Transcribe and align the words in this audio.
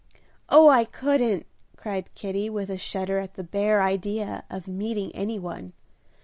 "Oh, 0.49 0.67
I 0.67 0.83
couldn't," 0.83 1.45
cried 1.77 2.15
Kitty, 2.15 2.49
with 2.49 2.71
a 2.71 2.77
shudder 2.79 3.19
at 3.19 3.35
the 3.35 3.43
bare 3.43 3.83
idea 3.83 4.45
of 4.49 4.67
meeting 4.67 5.11
any 5.15 5.37
one. 5.37 5.73